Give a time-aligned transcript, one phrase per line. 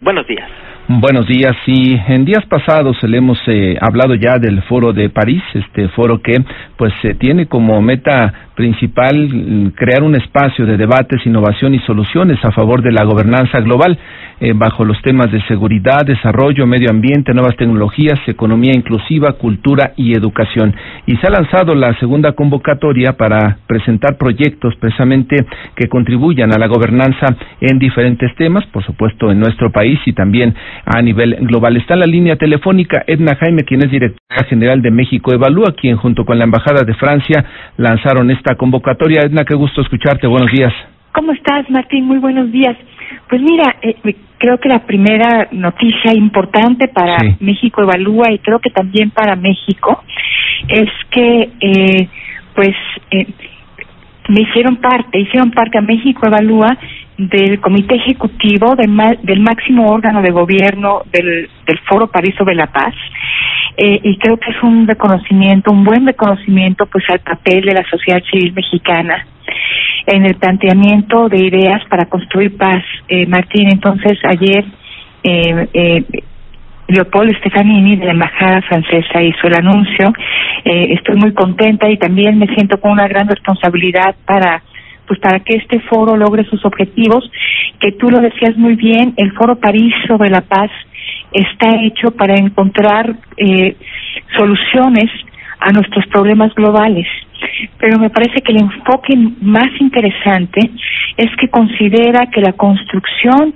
[0.00, 0.48] Buenos días.
[0.86, 1.56] Buenos días.
[1.66, 6.22] Sí, en días pasados le hemos eh, hablado ya del foro de París, este foro
[6.22, 6.36] que
[6.78, 12.38] pues se tiene como meta principal mm, crear un espacio de debates, innovación y soluciones
[12.44, 13.98] a favor de la gobernanza global
[14.40, 20.12] eh, bajo los temas de seguridad, desarrollo, medio ambiente, nuevas tecnologías, economía inclusiva, cultura y
[20.16, 20.74] educación.
[21.06, 26.68] Y se ha lanzado la segunda convocatoria para presentar proyectos precisamente que contribuyan a la
[26.68, 27.26] gobernanza
[27.60, 30.54] en diferentes temas, por supuesto en nuestro país y también
[30.86, 31.76] a nivel global.
[31.76, 35.96] Está en la línea telefónica Edna Jaime, quien es directora general de México Evalúa, quien
[35.96, 37.44] junto con la Embajada de Francia
[37.76, 39.22] lanzaron esta convocatoria.
[39.22, 40.26] Edna, qué gusto escucharte.
[40.26, 40.72] Buenos días.
[41.12, 42.04] ¿Cómo estás, Martín?
[42.04, 42.76] Muy buenos días.
[43.28, 43.96] Pues mira, eh,
[44.36, 50.02] creo que la primera noticia importante para México Evalúa y creo que también para México
[50.68, 52.08] es que, eh,
[52.54, 52.74] pues,
[53.10, 53.26] eh,
[54.28, 56.76] me hicieron parte, hicieron parte a México Evalúa
[57.16, 61.48] del Comité Ejecutivo del, máximo órgano de gobierno del,
[61.88, 62.94] Foro París sobre la Paz.
[63.76, 67.84] Eh, y creo que es un reconocimiento, un buen reconocimiento, pues al papel de la
[67.88, 69.26] sociedad civil mexicana
[70.06, 72.82] en el planteamiento de ideas para construir paz.
[73.08, 74.64] Eh, Martín, entonces ayer
[75.22, 76.04] eh, eh,
[76.88, 80.12] Leopoldo Stefanini de la Embajada Francesa hizo el anuncio.
[80.64, 84.62] Eh, estoy muy contenta y también me siento con una gran responsabilidad para
[85.06, 87.24] pues para que este foro logre sus objetivos,
[87.80, 90.70] que tú lo decías muy bien, el Foro París sobre la paz
[91.32, 93.74] está hecho para encontrar eh,
[94.36, 95.10] soluciones
[95.60, 97.06] a nuestros problemas globales.
[97.78, 100.60] Pero me parece que el enfoque más interesante
[101.16, 103.54] es que considera que la construcción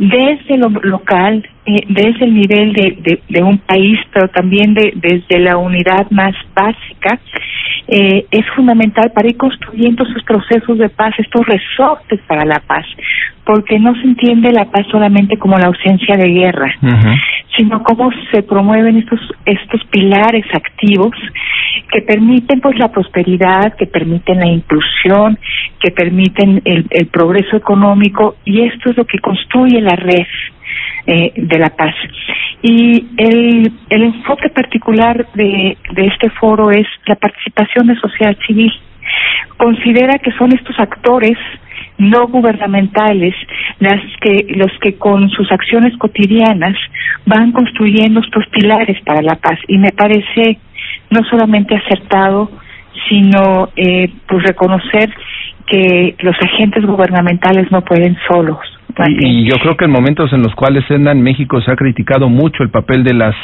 [0.00, 5.38] desde lo local, eh, desde el nivel de, de, un país, pero también de, desde
[5.38, 7.20] la unidad más básica,
[7.92, 12.86] eh, es fundamental para ir construyendo esos procesos de paz, estos resortes para la paz,
[13.44, 16.72] porque no se entiende la paz solamente como la ausencia de guerra,
[17.56, 21.16] sino cómo se promueven estos estos pilares activos
[21.92, 25.36] que permiten pues la prosperidad, que permiten la inclusión,
[25.80, 30.26] que permiten el, el progreso económico y esto es lo que construye la red
[31.06, 31.94] eh, de la paz.
[32.62, 38.72] Y el, el enfoque particular de, de este foro es la participación de sociedad civil.
[39.56, 41.36] Considera que son estos actores
[42.00, 43.34] no gubernamentales
[43.78, 46.76] las que los que con sus acciones cotidianas
[47.26, 50.58] van construyendo estos pilares para la paz y me parece
[51.10, 52.50] no solamente acertado
[53.08, 55.14] sino eh, pues reconocer
[55.66, 58.58] que los agentes gubernamentales no pueden solos
[59.08, 62.62] y, yo creo que en momentos en los cuales en México se ha criticado mucho
[62.62, 63.34] el papel de las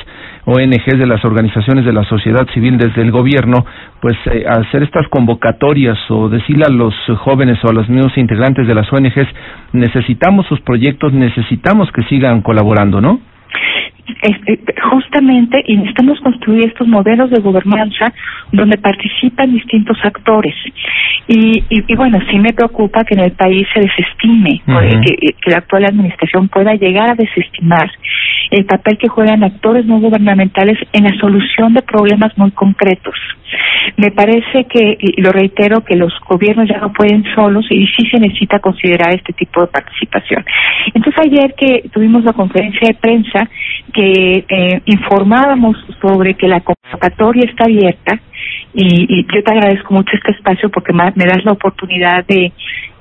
[0.44, 3.64] ONGs, de las organizaciones de la sociedad civil desde el gobierno,
[4.00, 8.66] pues eh, hacer estas convocatorias o decirle a los jóvenes o a los nuevos integrantes
[8.66, 9.28] de las ONGs,
[9.72, 13.20] necesitamos sus proyectos, necesitamos que sigan colaborando, ¿no?
[14.22, 14.58] Este,
[14.88, 18.12] justamente y necesitamos construir estos modelos de gobernanza
[18.52, 20.54] donde participan distintos actores.
[21.26, 25.58] Y, y, bueno sí me preocupa que en el país se desestime que, que la
[25.58, 27.90] actual administración pueda llegar a desestimar
[28.50, 33.16] el papel que juegan actores no gubernamentales en la solución de problemas muy concretos
[33.96, 38.06] me parece que, y lo reitero, que los gobiernos ya no pueden solos y sí
[38.10, 40.44] se necesita considerar este tipo de participación.
[40.94, 43.48] Entonces ayer que tuvimos la conferencia de prensa
[43.92, 48.20] que eh, informábamos sobre que la convocatoria está abierta
[48.74, 52.52] y, yo te agradezco mucho este espacio porque me das la oportunidad de,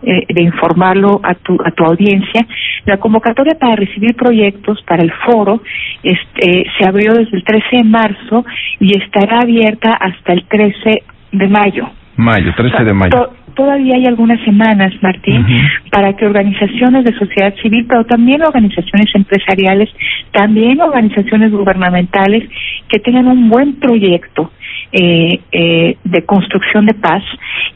[0.04, 2.46] eh, de informarlo a tu, a tu audiencia.
[2.86, 5.64] La convocatoria para recibir proyectos para el foro
[6.04, 8.46] este, se abrió desde el 13 de marzo
[8.80, 11.90] y estará abierta hasta el 13 de mayo.
[12.18, 13.32] Mayo, 13 de mayo.
[13.56, 15.46] todavía hay algunas semanas, Martín,
[15.92, 19.90] para que organizaciones de sociedad civil, pero también organizaciones empresariales,
[20.32, 22.48] también organizaciones gubernamentales
[22.90, 24.52] que tengan un buen proyecto
[24.92, 27.24] eh, eh, de construcción de paz,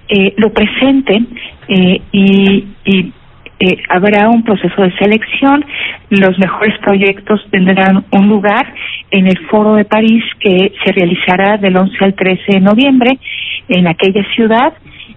[0.08, 1.28] eh, lo presenten
[1.68, 3.14] eh, y, y
[3.60, 5.66] eh, habrá un proceso de selección.
[6.10, 8.74] Los mejores proyectos tendrán un lugar
[9.12, 13.20] en el Foro de París que se realizará del 11 al 13 de noviembre
[13.68, 14.74] en aquella ciudad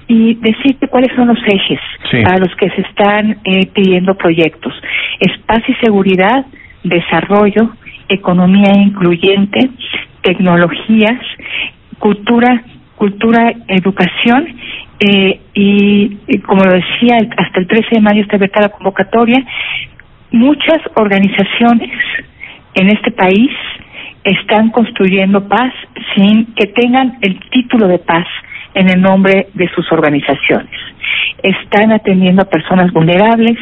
[0.08, 1.80] y decirte cuáles son los ejes
[2.26, 4.74] a los que se están eh, pidiendo proyectos.
[5.20, 6.44] Es paz y seguridad,
[6.82, 7.70] desarrollo,
[8.08, 9.70] economía incluyente,
[10.22, 11.20] tecnologías,
[12.02, 12.64] cultura,
[12.96, 14.48] cultura, educación
[14.98, 19.38] eh, y, como lo decía, hasta el 13 de mayo está abierta la convocatoria.
[20.32, 21.92] Muchas organizaciones
[22.74, 23.50] en este país
[24.24, 25.72] están construyendo paz
[26.16, 28.26] sin que tengan el título de paz
[28.74, 30.74] en el nombre de sus organizaciones.
[31.40, 33.58] Están atendiendo a personas vulnerables,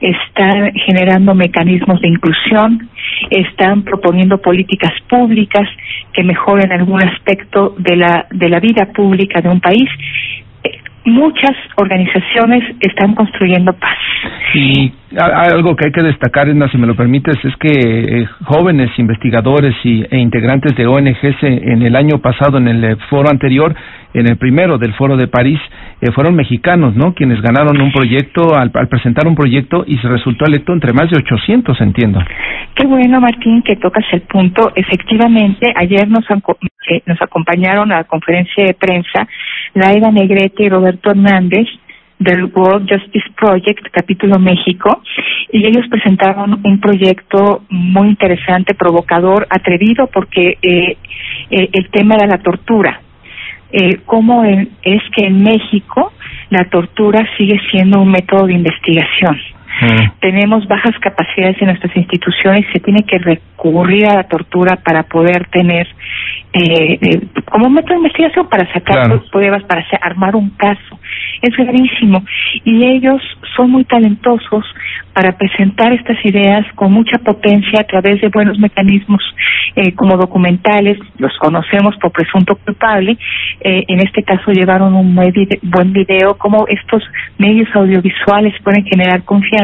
[0.00, 2.88] están generando mecanismos de inclusión,
[3.30, 5.68] están proponiendo políticas públicas
[6.12, 9.88] que mejoren algún aspecto de la, de la vida pública de un país
[11.04, 13.96] muchas organizaciones están construyendo paz.
[14.54, 18.90] Y algo que hay que destacar, Edna, si me lo permites, es que eh, jóvenes
[18.98, 23.74] investigadores y, e integrantes de ONGs en el año pasado, en el eh, foro anterior,
[24.14, 25.60] en el primero del foro de París,
[26.00, 27.14] eh, fueron mexicanos, ¿no?
[27.14, 31.18] Quienes ganaron un proyecto al, presentar un proyecto y se resultó electo entre más de
[31.18, 32.20] 800, entiendo.
[32.74, 34.72] Qué bueno, Martín, que tocas el punto.
[34.74, 36.24] Efectivamente, ayer nos,
[37.06, 39.28] nos acompañaron a la conferencia de prensa
[39.74, 41.68] Laida Negrete y Roberto Hernández
[42.20, 45.02] del World Justice Project, capítulo México,
[45.50, 50.96] y ellos presentaron un proyecto muy interesante, provocador, atrevido, porque eh,
[51.50, 53.00] eh, el tema era la tortura.
[53.72, 56.12] Eh, cómo es que en México
[56.50, 59.38] la tortura sigue siendo un método de investigación.
[59.80, 60.20] Mm.
[60.20, 65.46] Tenemos bajas capacidades en nuestras instituciones, se tiene que recurrir a la tortura para poder
[65.48, 65.86] tener
[66.52, 67.20] eh, eh,
[67.50, 70.98] como método de investigación para sacar pruebas, para armar un caso.
[71.42, 72.24] Es gravísimo.
[72.64, 73.22] Y ellos
[73.56, 74.64] son muy talentosos
[75.12, 79.22] para presentar estas ideas con mucha potencia a través de buenos mecanismos
[79.76, 83.16] eh, como documentales, los conocemos por presunto culpable,
[83.60, 87.02] eh, en este caso llevaron un buen video, cómo estos
[87.38, 89.59] medios audiovisuales pueden generar confianza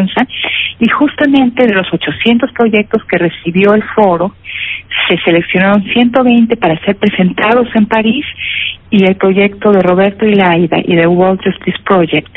[0.78, 4.34] y justamente de los 800 proyectos que recibió el foro,
[5.08, 8.24] se seleccionaron 120 para ser presentados en París
[8.90, 12.36] y el proyecto de Roberto Ilaida y de World Justice Project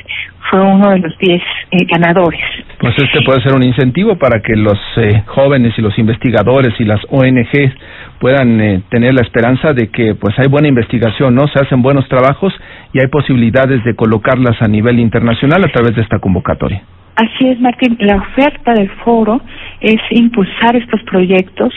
[0.50, 1.42] fue uno de los 10
[1.72, 2.42] eh, ganadores.
[2.80, 6.86] Pues este puede ser un incentivo para que los eh, jóvenes y los investigadores y
[6.86, 7.74] las ONGs
[8.20, 11.48] puedan eh, tener la esperanza de que pues hay buena investigación, ¿no?
[11.50, 12.54] Se hacen buenos trabajos
[12.94, 16.82] y hay posibilidades de colocarlas a nivel internacional a través de esta convocatoria.
[17.20, 17.98] Así es, Martín.
[18.00, 19.42] La oferta del foro
[19.82, 21.74] es impulsar estos proyectos,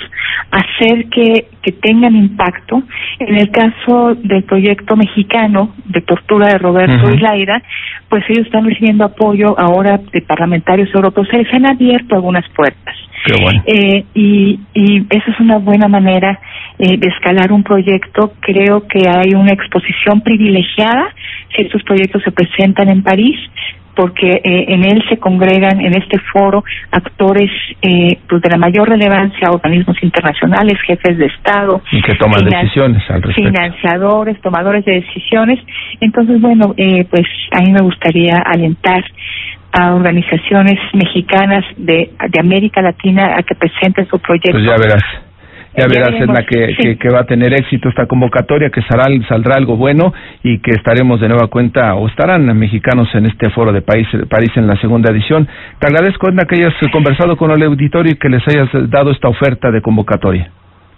[0.52, 2.80] hacer que, que tengan impacto.
[3.18, 7.12] En el caso del proyecto mexicano de tortura de Roberto uh
[8.08, 11.26] pues ellos están recibiendo apoyo ahora de parlamentarios europeos.
[11.28, 12.94] Se les han abierto algunas puertas.
[13.66, 16.38] eh, y, y esa es una buena manera
[16.78, 18.34] eh, de escalar un proyecto.
[18.40, 21.08] Creo que hay una exposición privilegiada
[21.56, 23.38] si estos proyectos se presentan en París
[23.94, 27.50] porque eh, en él se congregan en este foro actores
[27.82, 33.02] eh, pues de la mayor relevancia, organismos internacionales, jefes de Estado, y que toman decisiones
[33.10, 33.50] al respecto.
[33.50, 35.58] financiadores, tomadores de decisiones.
[36.00, 39.04] Entonces, bueno, eh, pues a mí me gustaría alentar
[39.72, 44.52] a organizaciones mexicanas de, de América Latina a que presenten su proyecto.
[44.52, 45.02] Pues ya verás.
[45.76, 49.54] Ya verás, en la que, que, va a tener éxito esta convocatoria, que saldrá, saldrá
[49.56, 53.80] algo bueno y que estaremos de nueva cuenta, o estarán mexicanos en este foro de
[53.80, 55.48] París, París en la segunda edición.
[55.78, 59.28] Te agradezco, Edna, que hayas conversado con el auditorio y que les hayas dado esta
[59.28, 60.50] oferta de convocatoria.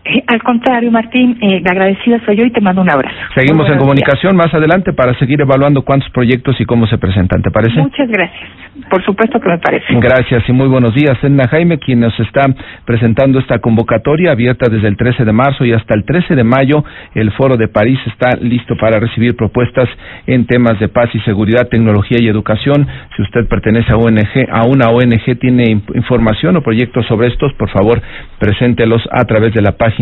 [0.06, 3.16] Eh, al contrario, Martín, eh, agradecida soy yo y te mando un abrazo.
[3.34, 7.50] Seguimos en comunicación más adelante para seguir evaluando cuántos proyectos y cómo se presentan, ¿te
[7.50, 7.80] parece?
[7.80, 8.50] Muchas gracias.
[8.90, 9.86] Por supuesto que me parece.
[9.94, 11.16] Gracias y muy buenos días.
[11.22, 12.42] Edna Jaime, quien nos está
[12.84, 16.84] presentando esta convocatoria abierta desde el 13 de marzo y hasta el 13 de mayo.
[17.14, 19.88] El Foro de París está listo para recibir propuestas
[20.26, 22.86] en temas de paz y seguridad, tecnología y educación.
[23.16, 27.70] Si usted pertenece a ONG, a una ONG, tiene información o proyectos sobre estos, por
[27.70, 28.02] favor,
[28.38, 29.93] preséntelos a través de la página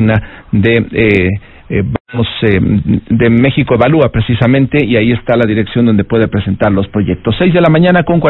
[0.52, 1.28] de eh,
[1.68, 1.82] eh,
[2.12, 6.86] vamos eh, de México Evalúa precisamente y ahí está la dirección donde puede presentar los
[6.88, 7.34] proyectos.
[7.38, 8.20] Seis de la mañana con